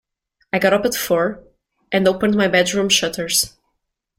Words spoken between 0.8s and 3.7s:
at four and opened my bedroom shutters.